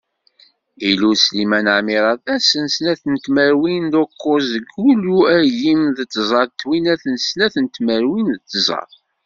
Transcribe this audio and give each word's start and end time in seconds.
Ilul 0.89 1.15
Sliman 1.25 1.67
Ɛmirat 1.77 2.25
ass 2.35 2.49
n 2.63 2.65
snat 2.75 3.01
tmerwin 3.23 3.85
d 3.91 3.93
ukkuẓ 4.03 4.43
deg 4.53 4.65
yulyu 4.83 5.19
agim 5.37 5.81
d 5.97 5.99
tẓa 6.13 6.41
twinas 6.59 7.01
d 7.15 7.17
snat 7.27 7.55
tmerwin 7.75 8.29
d 8.33 8.37
tẓa. 8.51 8.83